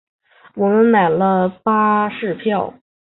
[0.55, 2.73] 我们买了巴士票